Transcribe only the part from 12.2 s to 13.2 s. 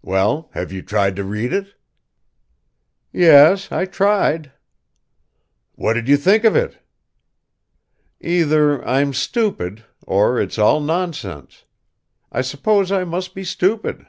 I suppose I